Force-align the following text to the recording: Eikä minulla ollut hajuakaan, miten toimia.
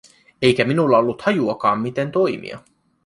Eikä 0.41 0.63
minulla 0.65 0.97
ollut 0.97 1.21
hajuakaan, 1.21 1.79
miten 1.81 2.11
toimia. 2.11 2.59